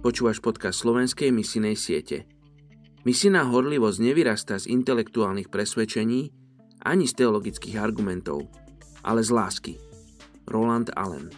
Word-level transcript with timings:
Počúvaš 0.00 0.40
podcast 0.40 0.80
slovenskej 0.80 1.28
misinej 1.28 1.76
siete. 1.76 2.24
Misijná 3.04 3.44
horlivosť 3.44 4.00
nevyrastá 4.00 4.56
z 4.56 4.72
intelektuálnych 4.72 5.52
presvedčení 5.52 6.32
ani 6.80 7.04
z 7.04 7.20
teologických 7.20 7.76
argumentov, 7.76 8.48
ale 9.04 9.20
z 9.20 9.28
lásky. 9.28 9.76
Roland 10.48 10.88
Allen 10.96 11.28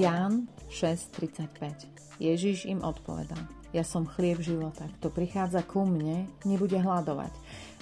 Ján 0.00 0.48
6.35 0.72 2.24
Ježiš 2.24 2.64
im 2.64 2.80
odpovedal 2.80 3.59
ja 3.70 3.86
som 3.86 4.06
chlieb 4.06 4.42
života. 4.42 4.90
Kto 4.98 5.14
prichádza 5.14 5.62
ku 5.62 5.86
mne, 5.86 6.26
nebude 6.42 6.78
hľadovať. 6.78 7.32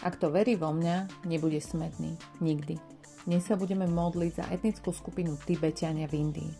A 0.04 0.08
kto 0.12 0.28
verí 0.28 0.54
vo 0.54 0.72
mňa, 0.72 1.24
nebude 1.24 1.58
smedný. 1.58 2.14
Nikdy. 2.44 2.76
Dnes 3.28 3.44
sa 3.44 3.60
budeme 3.60 3.84
modliť 3.84 4.32
za 4.40 4.44
etnickú 4.48 4.92
skupinu 4.92 5.36
Tibetiania 5.36 6.08
v 6.08 6.16
Indii. 6.16 6.52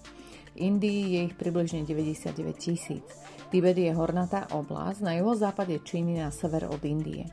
V 0.53 0.57
Indii 0.57 1.03
je 1.17 1.21
ich 1.33 1.35
približne 1.37 1.85
99 1.85 2.35
tisíc. 2.57 3.07
Tibet 3.49 3.81
je 3.81 3.89
hornatá 3.97 4.49
oblasť 4.53 5.01
na 5.01 5.17
západe 5.33 5.81
Číny 5.81 6.21
na 6.21 6.29
sever 6.29 6.69
od 6.69 6.85
Indie. 6.85 7.25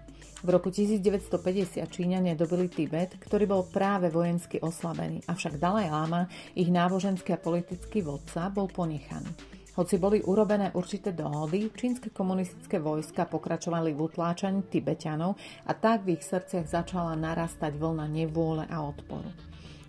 V 0.45 0.53
roku 0.53 0.69
1950 0.69 1.81
Číňania 1.89 2.37
dobili 2.37 2.69
Tibet, 2.69 3.17
ktorý 3.17 3.49
bol 3.49 3.63
práve 3.65 4.13
vojensky 4.13 4.61
oslabený, 4.61 5.25
avšak 5.25 5.57
Dalaj 5.57 5.89
Lama, 5.89 6.29
ich 6.53 6.69
náboženský 6.69 7.33
a 7.33 7.41
politický 7.41 8.05
vodca, 8.05 8.53
bol 8.53 8.69
ponechaný. 8.69 9.31
Hoci 9.75 9.99
boli 9.99 10.23
urobené 10.23 10.71
určité 10.71 11.11
dohody, 11.11 11.67
čínske 11.75 12.07
komunistické 12.07 12.79
vojska 12.79 13.27
pokračovali 13.27 13.91
v 13.91 14.07
utláčaní 14.07 14.63
Tibetanov 14.71 15.35
a 15.67 15.75
tak 15.75 16.07
v 16.07 16.15
ich 16.15 16.23
srdciach 16.23 16.63
začala 16.63 17.11
narastať 17.19 17.75
vlna 17.75 18.07
nevôle 18.07 18.63
a 18.71 18.77
odporu. 18.87 19.27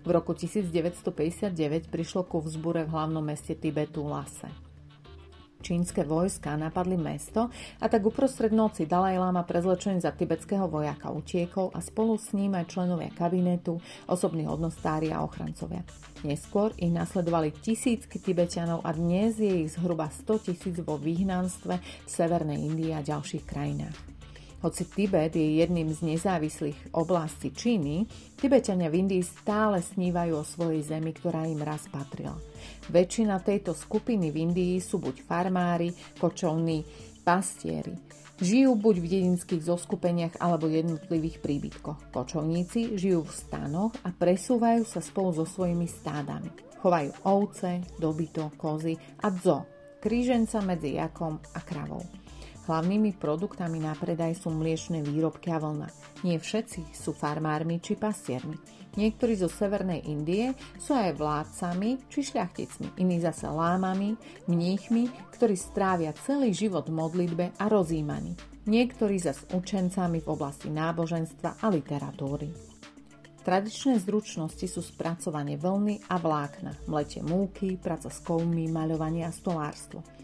V 0.03 0.11
roku 0.11 0.35
1959 0.35 1.87
prišlo 1.87 2.27
ku 2.27 2.43
vzbure 2.43 2.83
v 2.83 2.91
hlavnom 2.99 3.23
meste 3.23 3.55
Tibetu 3.55 4.03
Lase. 4.11 4.66
Čínske 5.67 6.07
vojska 6.07 6.55
napadli 6.55 6.95
mesto 6.95 7.51
a 7.83 7.91
tak 7.91 8.07
uprostred 8.07 8.55
noci 8.55 8.87
Dalaj 8.87 9.19
Lama 9.19 9.43
prezlečený 9.43 9.99
za 9.99 10.15
tibetského 10.15 10.71
vojaka 10.71 11.11
utiekol 11.11 11.75
a 11.75 11.83
spolu 11.83 12.15
s 12.15 12.31
ním 12.39 12.55
aj 12.55 12.71
členovia 12.71 13.11
kabinetu, 13.11 13.83
osobní 14.07 14.47
hodnostári 14.47 15.11
a 15.11 15.27
ochrancovia. 15.27 15.83
Neskôr 16.23 16.71
ich 16.79 16.95
nasledovali 16.95 17.51
tisícky 17.51 18.23
Tibetanov 18.23 18.87
a 18.87 18.95
dnes 18.95 19.43
je 19.43 19.67
ich 19.67 19.75
zhruba 19.75 20.07
100 20.07 20.47
tisíc 20.47 20.79
vo 20.87 21.03
výhnanstve 21.03 21.75
v 21.83 22.09
Severnej 22.15 22.63
Indii 22.63 22.95
a 22.95 23.03
ďalších 23.03 23.43
krajinách. 23.43 24.16
Hoci 24.57 24.89
Tibet 24.89 25.37
je 25.37 25.61
jedným 25.61 25.93
z 25.93 26.17
nezávislých 26.17 26.97
oblastí 26.97 27.53
Číny, 27.53 28.09
Tibetania 28.41 28.89
v 28.89 29.05
Indii 29.05 29.21
stále 29.21 29.85
snívajú 29.85 30.33
o 30.33 30.49
svojej 30.49 30.81
zemi, 30.81 31.13
ktorá 31.13 31.45
im 31.45 31.61
raz 31.61 31.85
patrila. 31.93 32.41
Väčšina 32.89 33.37
tejto 33.45 33.77
skupiny 33.77 34.33
v 34.33 34.49
Indii 34.49 34.77
sú 34.81 34.97
buď 34.97 35.23
farmári, 35.29 35.93
kočovní, 36.17 36.83
pastieri. 37.21 37.93
Žijú 38.37 38.77
buď 38.77 38.97
v 39.01 39.07
dedinských 39.09 39.63
zoskupeniach 39.65 40.45
alebo 40.45 40.69
jednotlivých 40.69 41.41
príbytkoch. 41.41 42.13
Kočovníci 42.13 43.01
žijú 43.01 43.25
v 43.25 43.33
stanoch 43.33 43.93
a 44.05 44.13
presúvajú 44.13 44.85
sa 44.85 45.01
spolu 45.01 45.33
so 45.33 45.49
svojimi 45.49 45.89
stádami. 45.89 46.53
Chovajú 46.85 47.11
ovce, 47.25 47.81
dobyto, 47.97 48.53
kozy 48.61 48.93
a 49.25 49.33
dzo, 49.33 49.65
kríženca 50.05 50.61
medzi 50.61 51.01
jakom 51.01 51.41
a 51.57 51.61
kravou. 51.65 52.26
Hlavnými 52.67 53.15
produktami 53.15 53.79
na 53.79 53.95
predaj 53.95 54.43
sú 54.43 54.51
mliečne 54.51 54.99
výrobky 55.07 55.55
a 55.55 55.63
vlna. 55.63 55.87
Nie 56.27 56.43
všetci 56.43 56.91
sú 56.91 57.15
farmármi 57.15 57.79
či 57.79 57.95
pastiermi. 57.95 58.59
Niektorí 58.99 59.39
zo 59.39 59.47
Severnej 59.47 60.03
Indie 60.11 60.51
sú 60.75 60.99
aj 60.99 61.15
vládcami 61.15 62.11
či 62.11 62.27
šľachticmi, 62.27 62.99
iní 62.99 63.23
zase 63.23 63.47
lámami, 63.47 64.19
mníchmi, 64.51 65.07
ktorí 65.31 65.55
strávia 65.55 66.11
celý 66.27 66.51
život 66.51 66.91
v 66.91 66.99
modlitbe 66.99 67.55
a 67.55 67.65
rozímaní. 67.71 68.35
Niektorí 68.67 69.23
zase 69.23 69.47
učencami 69.55 70.19
v 70.27 70.27
oblasti 70.27 70.67
náboženstva 70.67 71.63
a 71.63 71.67
literatúry. 71.71 72.51
Tradičné 73.47 74.03
zručnosti 74.03 74.67
sú 74.67 74.83
spracovanie 74.83 75.55
vlny 75.55 76.11
a 76.11 76.19
vlákna, 76.19 76.91
mlete 76.91 77.23
múky, 77.23 77.79
práca 77.79 78.11
s 78.11 78.19
kovmi, 78.27 78.67
maľovanie 78.67 79.23
a 79.23 79.31
stolárstvo– 79.31 80.03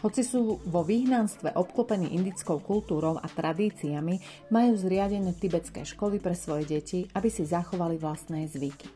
hoci 0.00 0.24
sú 0.24 0.60
vo 0.64 0.80
výhnanstve 0.80 1.52
obklopení 1.56 2.16
indickou 2.16 2.60
kultúrou 2.60 3.20
a 3.20 3.26
tradíciami, 3.28 4.48
majú 4.48 4.72
zriadené 4.76 5.36
tibetské 5.36 5.84
školy 5.84 6.20
pre 6.20 6.32
svoje 6.32 6.64
deti, 6.68 7.04
aby 7.12 7.28
si 7.28 7.44
zachovali 7.44 8.00
vlastné 8.00 8.48
zvyky. 8.48 8.88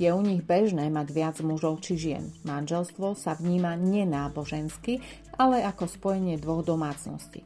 Je 0.00 0.08
u 0.08 0.22
nich 0.24 0.40
bežné 0.40 0.88
mať 0.88 1.12
viac 1.12 1.36
mužov 1.44 1.84
či 1.84 2.00
žien. 2.00 2.32
Manželstvo 2.48 3.12
sa 3.12 3.36
vníma 3.36 3.76
nenábožensky, 3.76 5.04
ale 5.36 5.60
ako 5.60 5.84
spojenie 5.84 6.40
dvoch 6.40 6.64
domácností. 6.64 7.44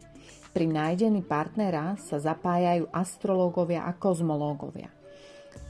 Pri 0.54 0.70
nájdení 0.70 1.26
partnera 1.26 1.98
sa 1.98 2.22
zapájajú 2.22 2.86
astrológovia 2.94 3.82
a 3.82 3.90
kozmológovia. 3.90 4.86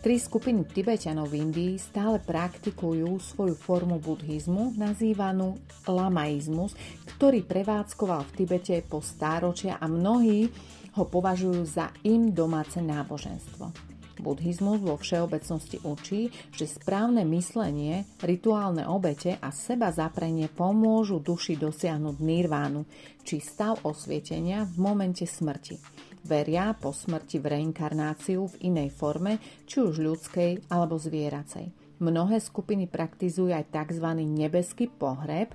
Tri 0.05 0.21
skupiny 0.21 0.69
Tibetanov 0.69 1.33
v 1.33 1.49
Indii 1.49 1.81
stále 1.81 2.21
praktikujú 2.21 3.17
svoju 3.25 3.57
formu 3.57 3.97
buddhizmu, 3.97 4.77
nazývanú 4.77 5.57
lamaizmus, 5.89 6.77
ktorý 7.17 7.41
prevádzkoval 7.41 8.21
v 8.29 8.35
Tibete 8.37 8.77
po 8.85 9.01
stáročia 9.01 9.81
a 9.81 9.89
mnohí 9.89 10.53
ho 11.01 11.09
považujú 11.09 11.65
za 11.65 11.89
im 12.05 12.37
domáce 12.37 12.85
náboženstvo. 12.85 13.94
Buddhizmus 14.21 14.83
vo 14.85 14.95
všeobecnosti 14.99 15.83
učí, 15.83 16.31
že 16.55 16.71
správne 16.71 17.27
myslenie, 17.27 18.07
rituálne 18.23 18.87
obete 18.87 19.39
a 19.41 19.51
seba 19.51 19.91
zaprenie 19.91 20.47
pomôžu 20.53 21.19
duši 21.19 21.59
dosiahnuť 21.59 22.17
nirvánu, 22.21 22.87
či 23.25 23.41
stav 23.41 23.83
osvietenia 23.83 24.69
v 24.69 24.77
momente 24.79 25.25
smrti. 25.25 25.81
Veria 26.25 26.73
po 26.73 26.93
smrti 26.93 27.37
v 27.37 27.47
reinkarnáciu 27.53 28.49
v 28.49 28.73
inej 28.73 28.97
forme, 28.97 29.37
či 29.69 29.85
už 29.85 30.01
ľudskej 30.01 30.73
alebo 30.73 30.97
zvieracej. 30.97 31.69
Mnohé 32.01 32.41
skupiny 32.41 32.89
praktizujú 32.89 33.53
aj 33.55 33.71
tzv. 33.71 34.09
nebeský 34.25 34.89
pohreb, 34.89 35.53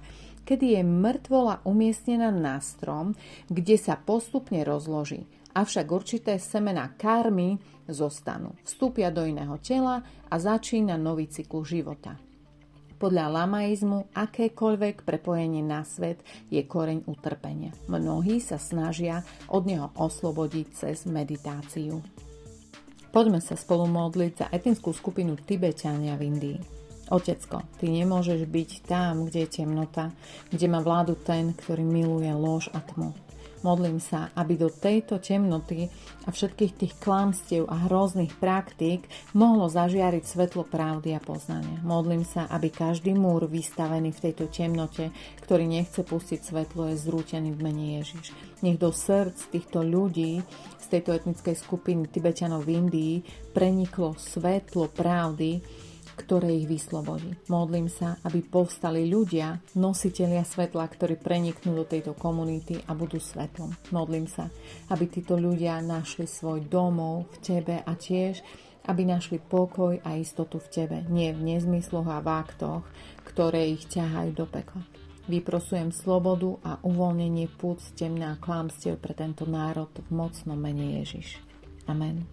kedy 0.49 0.79
je 0.79 0.81
mŕtvola 0.81 1.61
umiestnená 1.61 2.33
na 2.33 2.57
strom, 2.57 3.13
kde 3.49 3.77
sa 3.77 3.97
postupne 3.97 4.65
rozloží. 4.65 5.29
Avšak 5.49 5.87
určité 5.89 6.37
semená 6.37 6.93
karmy 6.93 7.57
zostanú. 7.89 8.53
Vstúpia 8.61 9.09
do 9.09 9.25
iného 9.25 9.57
tela 9.57 10.05
a 10.29 10.35
začína 10.37 10.93
nový 10.95 11.25
cyklus 11.25 11.73
života. 11.73 12.15
Podľa 12.99 13.31
lamaizmu 13.31 14.11
akékoľvek 14.11 15.07
prepojenie 15.07 15.63
na 15.63 15.87
svet 15.87 16.19
je 16.51 16.59
koreň 16.59 17.07
utrpenia. 17.07 17.71
Mnohí 17.87 18.43
sa 18.43 18.59
snažia 18.59 19.23
od 19.47 19.63
neho 19.63 19.87
oslobodiť 19.95 20.67
cez 20.75 21.07
meditáciu. 21.07 22.03
Poďme 23.09 23.39
sa 23.39 23.55
spolu 23.55 23.87
modliť 23.87 24.33
za 24.35 24.47
etnickú 24.51 24.91
skupinu 24.91 25.39
Tibetania 25.39 26.19
v 26.19 26.27
Indii. 26.27 26.59
Otecko, 27.09 27.65
ty 27.81 27.89
nemôžeš 27.89 28.45
byť 28.45 28.69
tam, 28.85 29.25
kde 29.25 29.47
je 29.47 29.63
temnota, 29.63 30.13
kde 30.53 30.69
má 30.69 30.77
vládu 30.77 31.17
ten, 31.17 31.57
ktorý 31.57 31.81
miluje 31.81 32.29
lož 32.35 32.69
a 32.69 32.83
tmu. 32.85 33.28
Modlím 33.59 33.99
sa, 33.99 34.31
aby 34.39 34.55
do 34.55 34.71
tejto 34.71 35.19
temnoty 35.19 35.91
a 36.23 36.31
všetkých 36.31 36.73
tých 36.79 36.93
klamstiev 37.03 37.67
a 37.67 37.91
hrozných 37.91 38.31
praktík 38.39 39.03
mohlo 39.35 39.67
zažiariť 39.67 40.23
svetlo 40.23 40.63
pravdy 40.63 41.11
a 41.11 41.19
poznania. 41.19 41.83
Modlím 41.83 42.23
sa, 42.23 42.47
aby 42.47 42.71
každý 42.71 43.11
múr 43.11 43.51
vystavený 43.51 44.15
v 44.15 44.23
tejto 44.31 44.47
temnote, 44.47 45.11
ktorý 45.43 45.67
nechce 45.67 46.07
pustiť 46.07 46.39
svetlo, 46.39 46.87
je 46.87 47.03
zrútený 47.03 47.51
v 47.51 47.59
mene 47.59 47.85
Ježiš. 47.99 48.31
Nech 48.63 48.79
do 48.79 48.95
srdc 48.95 49.35
týchto 49.51 49.83
ľudí 49.83 50.39
z 50.79 50.85
tejto 50.87 51.11
etnickej 51.11 51.55
skupiny 51.59 52.07
Tibetanov 52.07 52.63
v 52.63 52.79
Indii 52.79 53.15
preniklo 53.51 54.15
svetlo 54.15 54.87
pravdy, 54.87 55.59
ktoré 56.19 56.59
ich 56.59 56.67
vyslobodí. 56.67 57.39
Modlím 57.47 57.87
sa, 57.87 58.19
aby 58.27 58.43
povstali 58.43 59.07
ľudia, 59.07 59.63
nositelia 59.79 60.43
svetla, 60.43 60.83
ktorí 60.83 61.15
preniknú 61.15 61.71
do 61.79 61.87
tejto 61.87 62.11
komunity 62.11 62.83
a 62.83 62.91
budú 62.91 63.23
svetlom. 63.23 63.71
Modlím 63.95 64.27
sa, 64.27 64.51
aby 64.91 65.07
títo 65.07 65.39
ľudia 65.39 65.79
našli 65.79 66.27
svoj 66.27 66.67
domov 66.67 67.31
v 67.31 67.37
Tebe 67.39 67.75
a 67.79 67.93
tiež, 67.95 68.43
aby 68.91 69.07
našli 69.07 69.39
pokoj 69.39 69.95
a 70.03 70.19
istotu 70.19 70.59
v 70.59 70.67
Tebe, 70.67 70.97
nie 71.07 71.31
v 71.31 71.55
nezmysloch 71.55 72.11
a 72.11 72.19
váktoch, 72.19 72.83
ktoré 73.23 73.71
ich 73.71 73.87
ťahajú 73.87 74.31
do 74.35 74.43
pekla. 74.43 74.83
Vyprosujem 75.29 75.93
slobodu 75.93 76.57
a 76.65 76.71
uvoľnenie 76.81 77.53
púc 77.53 77.79
temná 77.93 78.41
klamstiev 78.41 78.97
pre 78.97 79.13
tento 79.13 79.45
národ 79.45 79.93
v 79.93 80.09
mocnom 80.09 80.57
mene 80.57 81.05
Ježiš. 81.05 81.37
Amen. 81.85 82.25